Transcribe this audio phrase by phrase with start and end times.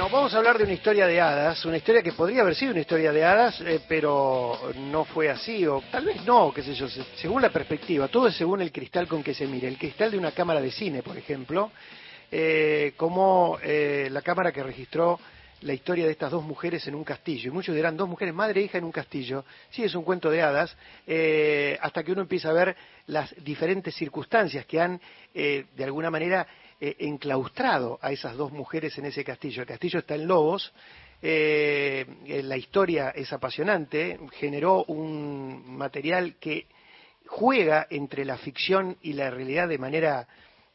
[0.00, 2.70] Bueno, vamos a hablar de una historia de hadas, una historia que podría haber sido
[2.72, 6.72] una historia de hadas, eh, pero no fue así, o tal vez no, qué sé
[6.72, 9.68] yo, se- según la perspectiva, todo es según el cristal con que se mire.
[9.68, 11.70] El cristal de una cámara de cine, por ejemplo,
[12.32, 15.20] eh, como eh, la cámara que registró
[15.60, 17.50] la historia de estas dos mujeres en un castillo.
[17.50, 19.44] Y muchos dirán, dos mujeres, madre e hija en un castillo.
[19.68, 20.74] Sí, es un cuento de hadas,
[21.06, 22.74] eh, hasta que uno empieza a ver
[23.06, 24.98] las diferentes circunstancias que han,
[25.34, 26.46] eh, de alguna manera,
[26.80, 29.62] eh, enclaustrado a esas dos mujeres en ese castillo.
[29.62, 30.72] El castillo está en Lobos,
[31.22, 36.66] eh, eh, la historia es apasionante, generó un material que
[37.26, 40.26] juega entre la ficción y la realidad de manera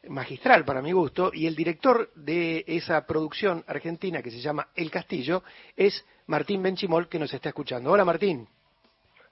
[0.08, 4.90] magistral para mi gusto, y el director de esa producción argentina que se llama El
[4.90, 5.42] Castillo
[5.76, 7.90] es Martín Benchimol, que nos está escuchando.
[7.90, 8.46] Hola Martín.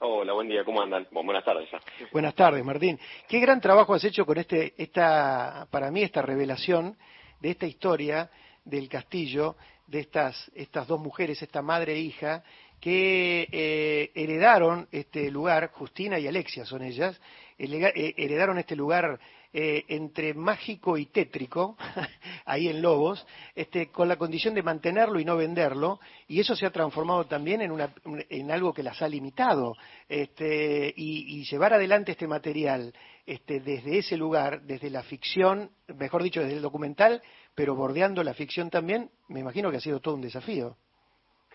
[0.06, 1.06] Hola, buen día, ¿cómo andan?
[1.12, 1.80] Buenas tardes ya.
[2.12, 2.98] Buenas tardes, Martín.
[3.26, 6.94] Qué gran trabajo has hecho con este, esta, para mí, esta revelación
[7.40, 8.28] de esta historia
[8.66, 9.56] del castillo,
[9.86, 12.42] de estas, estas dos mujeres, esta madre e hija,
[12.82, 17.18] que eh, heredaron este lugar, Justina y Alexia son ellas,
[17.58, 19.18] helega- eh, heredaron este lugar
[19.56, 21.76] eh, entre mágico y tétrico,
[22.44, 23.24] ahí en Lobos,
[23.54, 27.60] este, con la condición de mantenerlo y no venderlo, y eso se ha transformado también
[27.60, 29.76] en, una, en algo que las ha limitado,
[30.08, 32.92] este, y, llevar adelante este material
[33.26, 37.22] este, desde ese lugar, desde la ficción, mejor dicho, desde el documental,
[37.54, 40.76] pero bordeando la ficción también, me imagino que ha sido todo un desafío.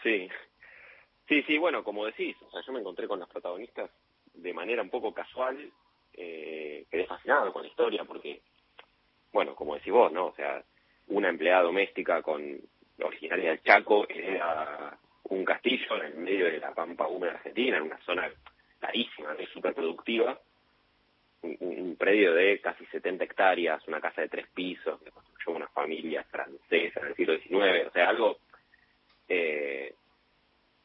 [0.02, 0.30] Sí,
[1.28, 3.92] sí, sí, bueno, como decís, o sea, yo me encontré con las protagonistas
[4.36, 5.70] de manera un poco casual,
[6.14, 8.42] eh, quedé fascinado con la historia porque,
[9.32, 10.28] bueno, como decís vos, ¿no?
[10.28, 10.64] O sea,
[11.08, 12.60] una empleada doméstica con
[13.02, 17.84] originaria del Chaco era un castillo en el medio de la pampa húmeda argentina, en
[17.84, 18.30] una zona
[18.80, 20.40] carísima, súper productiva,
[21.42, 25.68] un, un predio de casi 70 hectáreas, una casa de tres pisos que construyó una
[25.68, 28.38] familia francesa en el siglo XIX, o sea, algo,
[29.28, 29.94] eh,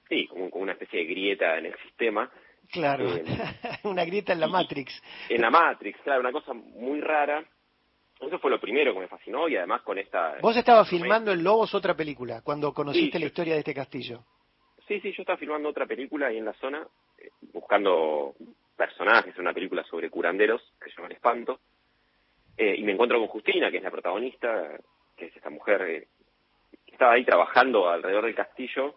[0.08, 2.30] sí, como, como una especie de grieta en el sistema.
[2.74, 3.24] Claro, Eh,
[3.84, 5.02] una grieta en la Matrix.
[5.28, 7.42] En la Matrix, claro, una cosa muy rara.
[8.20, 10.36] Eso fue lo primero que me fascinó y además con esta...
[10.42, 14.24] Vos estabas filmando en Lobos otra película, cuando conociste Sí, la historia de este castillo.
[14.86, 16.86] Sí, sí, yo estaba filmando otra película ahí en la zona,
[17.18, 18.34] eh, buscando
[18.76, 21.60] personajes, una película sobre curanderos, que se llama El Espanto,
[22.56, 24.78] eh, y me encuentro con Justina, que es la protagonista,
[25.16, 26.06] que es esta mujer
[26.86, 28.94] que estaba ahí trabajando alrededor del castillo.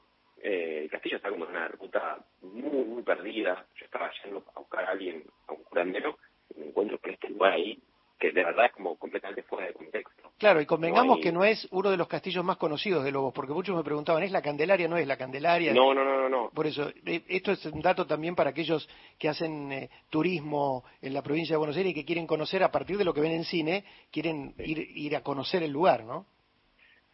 [0.50, 3.66] Eh, el castillo está como en una ruta muy, muy perdida.
[3.78, 6.18] Yo estaba yendo a buscar a alguien, a un curandero,
[6.56, 7.78] y me encuentro con este lugar ahí,
[8.18, 10.32] que de verdad es como completamente fuera de contexto.
[10.38, 13.34] Claro, y convengamos hay- que no es uno de los castillos más conocidos de Lobos,
[13.34, 14.88] porque muchos me preguntaban, ¿es la Candelaria?
[14.88, 15.74] No es la Candelaria.
[15.74, 16.50] No, no, no, no, no.
[16.52, 18.88] Por eso, eh, esto es un dato también para aquellos
[19.20, 22.72] que hacen eh, turismo en la provincia de Buenos Aires y que quieren conocer a
[22.72, 26.26] partir de lo que ven en cine, quieren ir, ir a conocer el lugar, ¿no?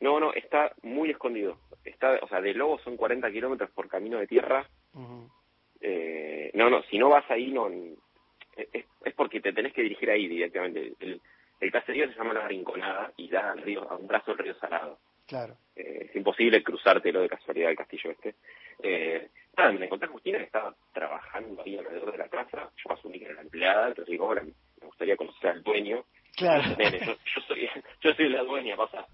[0.04, 1.60] No, no, está muy escondido.
[1.86, 4.68] Está, o sea, de Lobos son 40 kilómetros por camino de tierra.
[5.80, 10.10] Eh, no, no, si no vas ahí, no es, es porque te tenés que dirigir
[10.10, 10.92] ahí directamente.
[11.00, 11.22] El,
[11.62, 14.56] el caserío se llama La Rinconada y da al río, a un brazo del río
[14.56, 15.00] Salado.
[15.26, 15.56] Claro.
[15.74, 18.36] Eh, es imposible cruzártelo de casualidad del castillo este.
[18.84, 22.70] Eh, nada, me encontré a Justina que estaba trabajando ahí alrededor de la casa.
[22.76, 26.04] Yo asumí que era la empleada, entonces digo, ahora me gustaría conocer al dueño.
[26.36, 26.76] Claro.
[26.78, 27.70] Nene, yo, yo soy,
[28.02, 29.08] yo soy la dueña, pasa.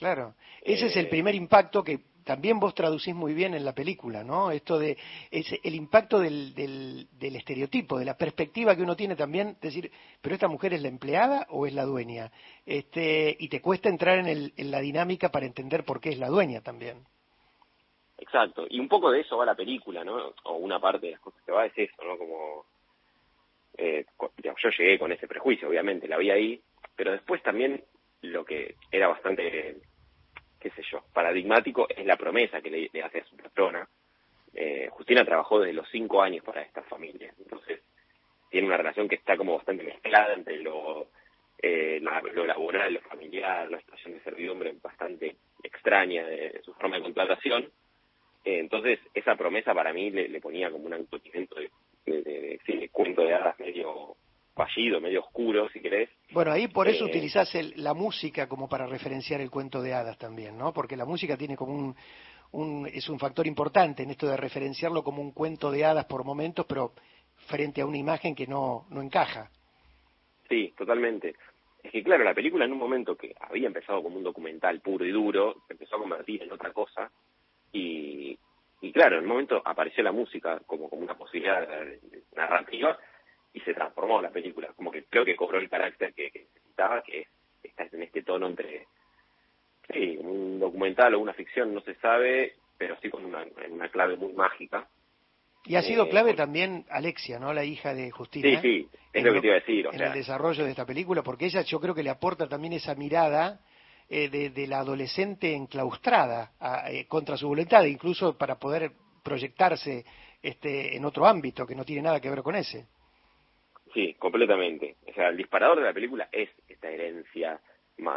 [0.00, 3.74] Claro, ese es el Eh, primer impacto que también vos traducís muy bien en la
[3.74, 4.50] película, ¿no?
[4.50, 4.96] Esto de
[5.30, 9.92] es el impacto del, del, del estereotipo, de la perspectiva que uno tiene también, decir,
[10.22, 12.32] pero esta mujer es la empleada o es la dueña,
[12.64, 16.18] este, y te cuesta entrar en, el, en la dinámica para entender por qué es
[16.18, 17.04] la dueña también.
[18.16, 20.34] Exacto, y un poco de eso va la película, ¿no?
[20.44, 22.16] O una parte de las cosas que va es eso, ¿no?
[22.16, 22.64] Como,
[23.76, 24.06] eh,
[24.44, 26.62] yo llegué con ese prejuicio, obviamente, la vi ahí,
[26.96, 27.84] pero después también
[28.22, 29.80] lo que era bastante,
[30.60, 33.88] qué sé yo, paradigmático es la promesa que le, hace a su patrona.
[34.54, 37.80] Eh, Justina trabajó desde los cinco años para esta familia, entonces
[38.50, 41.08] tiene una relación que está como bastante mezclada entre lo,
[41.62, 47.02] eh, lo laboral, lo familiar, la situación de servidumbre bastante extraña de su forma de
[47.02, 47.70] contratación.
[48.44, 51.70] Eh, entonces, esa promesa para mí le, ponía como un acontecimiento de,
[52.06, 54.16] de, de cuento de hadas medio
[54.54, 56.10] fallido, medio oscuro, si querés.
[56.32, 59.94] Bueno, ahí por eso Eh, utilizás el- la música como para referenciar el cuento de
[59.94, 60.72] hadas también, ¿no?
[60.72, 61.96] Porque la música tiene como un,
[62.52, 66.24] un- es un factor importante en esto de referenciarlo como un cuento de hadas por
[66.24, 66.92] momentos, pero
[67.48, 69.50] frente a una imagen que no, no encaja.
[70.48, 71.34] Sí, totalmente.
[71.82, 75.04] Es que claro, la película en un momento que había empezado como un documental puro
[75.04, 77.10] y duro, se empezó a convertir en otra cosa
[77.72, 78.38] y,
[78.82, 81.66] y claro, en un momento apareció la música como, como una posibilidad
[82.36, 82.98] narrativa
[83.52, 87.02] y se transformó la película, como que creo que cobró el carácter que, que necesitaba,
[87.02, 87.28] que es,
[87.62, 88.86] está en este tono entre
[89.92, 94.16] Sí, un documental o una ficción, no se sabe, pero sí con una, una clave
[94.16, 94.88] muy mágica.
[95.64, 97.52] Y ha sido eh, clave también Alexia, ¿no?
[97.52, 98.60] La hija de Justina.
[98.60, 99.88] Sí, sí, es lo que te iba a decir.
[99.92, 102.94] en el desarrollo de esta película, porque ella yo creo que le aporta también esa
[102.94, 103.60] mirada
[104.08, 106.52] eh, de, la adolescente enclaustrada
[106.88, 108.92] eh, contra su voluntad, incluso para poder
[109.22, 110.04] proyectarse
[110.40, 112.86] este, en otro ámbito que no tiene nada que ver con ese.
[113.92, 114.96] Sí, completamente.
[115.08, 117.60] O sea, el disparador de la película es esta herencia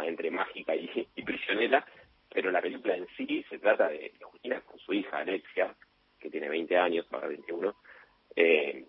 [0.04, 0.88] entre mágica y,
[1.22, 1.84] prisionera,
[2.32, 5.74] pero la película en sí se trata de, Justina con su hija Alexia,
[6.18, 7.74] que tiene 20 años, ahora 21,
[8.36, 8.84] eh,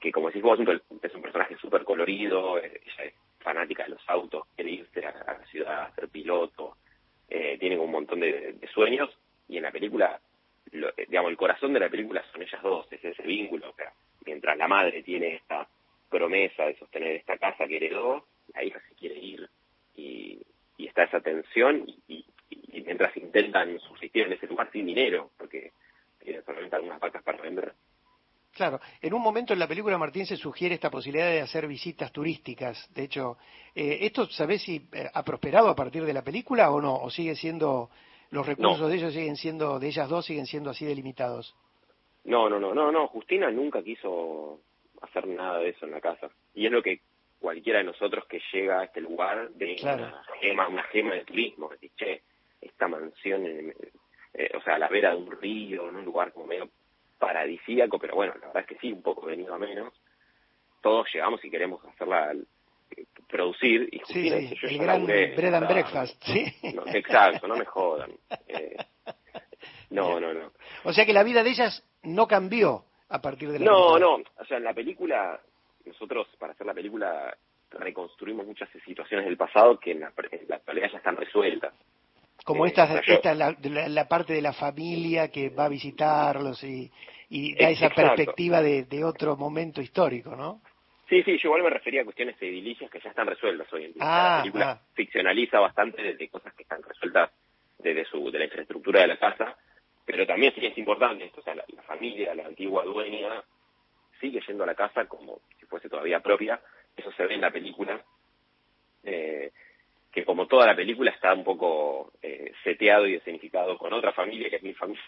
[0.00, 4.02] que como decís vos, es un personaje súper colorido, eh, ella es fanática de los
[4.08, 6.76] autos, quiere irse a, la ciudad a ser piloto,
[7.28, 9.10] eh, tiene un montón de, sueños,
[9.48, 10.20] y en la película,
[11.08, 13.92] digamos, el corazón de la película son ellas dos, es ese vínculo, o sea,
[14.26, 15.66] mientras la madre tiene esta
[16.10, 19.48] promesa de sostener esta casa que heredó, la hija se quiere ir
[19.96, 20.42] y,
[20.78, 22.24] está esa tensión y,
[22.84, 25.72] mientras intentan subsistir en ese lugar sin dinero, porque
[26.18, 27.72] tienen solamente algunas vacas para vender.
[28.52, 32.10] Claro, en un momento en la película Martín se sugiere esta posibilidad de hacer visitas
[32.10, 32.92] turísticas.
[32.92, 33.36] De hecho,
[33.74, 36.96] eh, ¿esto sabés si eh, ha prosperado a partir de la película o no?
[36.96, 37.90] ¿O sigue siendo,
[38.30, 41.54] los recursos de ellos siguen siendo, de ellas dos siguen siendo así delimitados?
[42.24, 43.06] No, no, no, no, no.
[43.08, 44.60] Justina nunca quiso
[45.00, 46.30] hacer nada de eso en la casa.
[46.54, 47.00] Y es lo que
[47.40, 51.70] cualquiera de nosotros que llega a este lugar de una gema, una gema de turismo,
[51.96, 52.22] che,
[52.60, 56.46] esta mansión, eh, o sea, a la vera de un río, en un lugar como
[56.46, 56.68] medio
[57.18, 59.92] paradisíaco, pero bueno, la verdad es que sí, un poco venido a menos.
[60.82, 64.30] Todos llegamos y queremos hacerla eh, producir y sí,
[64.60, 66.44] sí, el gran bread and breakfast, sí.
[66.94, 68.12] exacto, no me jodan.
[68.48, 68.76] Eh,
[69.90, 70.52] no, no, no.
[70.84, 74.14] O sea que la vida de ellas no cambió a partir de la No, no,
[74.14, 75.38] o sea, en la película,
[75.84, 77.36] nosotros para hacer la película
[77.70, 81.72] reconstruimos muchas situaciones del pasado que en la, actualidad ya están resueltas.
[82.44, 86.90] Como esta, esta la, la, parte de la familia que va a visitarlos y,
[87.28, 90.60] y da esa perspectiva de, de, otro momento histórico, ¿no?
[91.08, 93.92] Sí, sí, yo igual me refería a cuestiones edilicias que ya están resueltas hoy en
[93.92, 94.04] día.
[94.04, 94.80] la ah, película ah.
[94.94, 97.30] ficcionaliza bastante de, cosas que están resueltas
[97.78, 99.56] desde su, de la infraestructura de la casa
[100.10, 103.42] pero también sí es importante esto, o sea, la, familia, la antigua dueña,
[104.20, 106.60] sigue yendo a la casa como si fuese todavía propia,
[106.96, 108.02] eso se ve en la película,
[109.04, 109.50] eh,
[110.12, 114.50] que como toda la película está un poco eh, seteado y escenificado con otra familia
[114.50, 115.00] que es mi familia.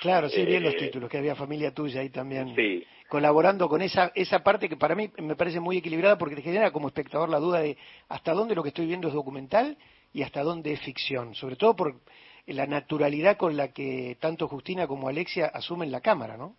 [0.00, 2.54] Claro, sí, bien los eh, títulos, que había familia tuya ahí también.
[2.56, 2.84] Sí.
[3.08, 6.70] Colaborando con esa, esa parte que para mí me parece muy equilibrada porque te genera
[6.70, 7.76] como espectador la duda de
[8.08, 9.76] hasta dónde lo que estoy viendo es documental
[10.12, 11.34] y hasta dónde es ficción.
[11.34, 11.94] Sobre todo por
[12.46, 16.56] la naturalidad con la que tanto Justina como Alexia asumen la cámara, ¿no?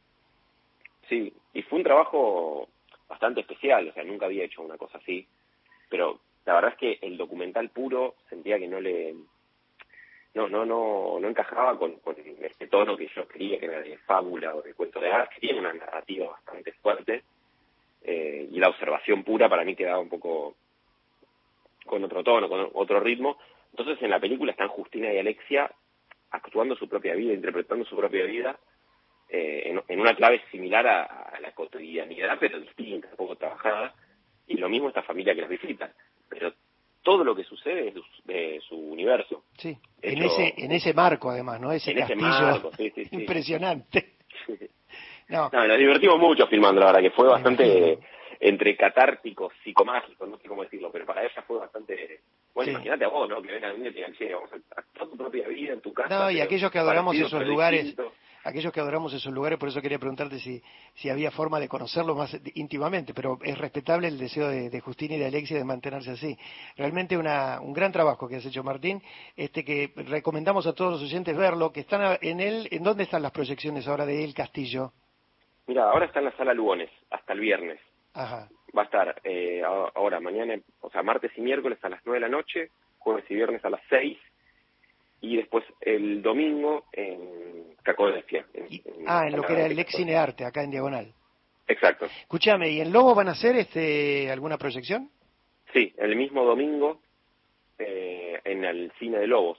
[1.09, 2.69] Sí, y fue un trabajo
[3.07, 5.27] bastante especial, o sea, nunca había hecho una cosa así,
[5.89, 9.13] pero la verdad es que el documental puro sentía que no le
[10.33, 13.97] no no no no encajaba con, con este tono que yo quería que era de
[13.99, 17.23] fábula o de cuento de arte, tiene una narrativa bastante fuerte
[18.01, 20.55] eh, y la observación pura para mí quedaba un poco
[21.93, 23.37] con otro tono, con otro ritmo,
[23.69, 25.71] entonces en la película están Justina y Alexia
[26.31, 28.57] actuando su propia vida, interpretando su propia vida
[29.29, 33.93] eh, en, una clave similar a, la cotidianidad, pero distinta, un poco trabajada,
[34.47, 35.91] y lo mismo esta familia que las visita.
[36.29, 36.53] Pero
[37.03, 37.95] todo lo que sucede es
[38.25, 39.43] de su, universo.
[39.57, 41.71] Sí, en, ese, en ese marco además, ¿no?
[41.71, 42.71] Ese castillo
[43.11, 44.13] impresionante.
[45.29, 45.49] no.
[45.53, 47.99] no, nos divertimos mucho filmando, la verdad, que fue bastante
[48.39, 52.21] entre catártico, psicomágico, no sé cómo decirlo, pero para ella fue bastante
[52.53, 52.79] bueno,
[53.27, 53.41] ¿no?
[53.41, 56.23] Que y te digan, che, vamos a tu propia vida en tu casa.
[56.23, 57.95] No, y aquellos que adoramos esos lugares,
[58.43, 60.61] aquellos que adoramos esos lugares, por eso quería preguntarte si,
[60.95, 65.15] si había forma de conocerlos más íntimamente, pero es respetable el deseo de, de Justina
[65.15, 66.37] y de Alexia de mantenerse así.
[66.77, 69.01] Realmente una, un gran trabajo que has hecho, Martín,
[69.35, 73.21] este que recomendamos a todos los oyentes verlo, que están en él, ¿en dónde están
[73.21, 74.91] las proyecciones ahora de El Castillo?
[75.67, 77.79] Mira, ahora está en la sala Lugones, hasta el viernes.
[78.13, 82.19] Ajá va a estar eh, ahora, mañana, o sea, martes y miércoles a las 9
[82.19, 82.69] de la noche,
[83.03, 84.17] jueves y viernes a las 6,
[85.21, 88.45] y después el domingo en Cacodecia.
[89.07, 91.13] ah, en lo que era el ex Cine Arte, acá en Diagonal.
[91.67, 92.05] Exacto.
[92.05, 95.09] Escúchame, ¿y en Lobos van a hacer este alguna proyección?
[95.71, 96.99] Sí, el mismo domingo
[97.79, 99.57] eh, en el Cine de Lobos.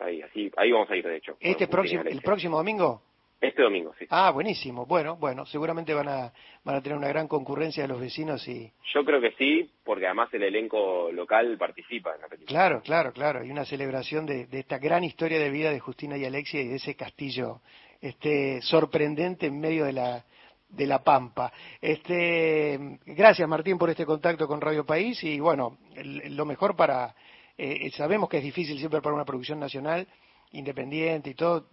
[0.00, 1.36] Ahí, así, ahí vamos a ir, de hecho.
[1.40, 3.02] ¿Este próximo, el próximo domingo?
[3.44, 4.06] Este domingo, sí.
[4.08, 4.86] Ah, buenísimo.
[4.86, 6.32] Bueno, bueno, seguramente van a,
[6.64, 8.72] van a tener una gran concurrencia de los vecinos y...
[8.94, 12.48] Yo creo que sí, porque además el elenco local participa en la película.
[12.48, 13.44] Claro, claro, claro.
[13.44, 16.76] Y una celebración de, esta gran historia de vida de Justina y Alexia y de
[16.76, 17.60] ese castillo
[18.00, 20.24] este, sorprendente en medio de la,
[20.70, 21.52] de la Pampa.
[21.82, 27.14] Este, gracias Martín por este contacto con Radio País y bueno, lo mejor para
[27.58, 30.08] eh, sabemos que es difícil siempre para una producción nacional,
[30.52, 31.68] independiente y todo,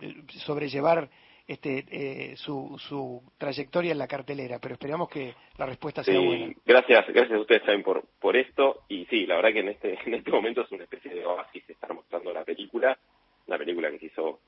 [0.45, 1.09] sobrellevar
[1.51, 6.53] este, eh, su, su trayectoria en la cartelera, pero esperamos que la respuesta sea buena.
[6.65, 9.99] Gracias, gracias a ustedes también por, por esto, y sí, la verdad que en este,
[10.05, 12.97] en este momento es una especie de oasis estar mostrando la película,
[13.47, 14.39] la película que se hizo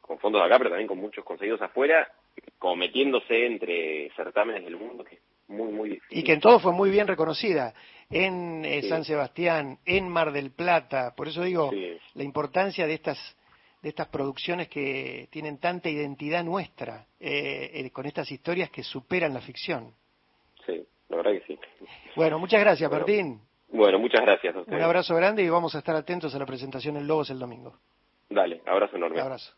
[0.00, 2.10] con fondos de acá, pero también con muchos conseguidos afuera,
[2.58, 6.18] como metiéndose entre certámenes del mundo, que es muy, muy difícil.
[6.18, 7.74] Y que en todo fue muy bien reconocida,
[8.08, 11.70] en eh, San Sebastián, en Mar del Plata, por eso digo
[12.14, 13.18] la importancia de estas
[13.84, 19.34] de estas producciones que tienen tanta identidad nuestra, eh, eh, con estas historias que superan
[19.34, 19.92] la ficción.
[20.64, 21.58] Sí, la verdad que sí.
[22.16, 23.42] Bueno, muchas gracias, Martín.
[23.68, 26.96] Bueno, muchas gracias a Un abrazo grande y vamos a estar atentos a la presentación
[26.96, 27.78] en Lobos el domingo.
[28.30, 29.20] Dale, abrazo enorme.
[29.20, 29.52] abrazo.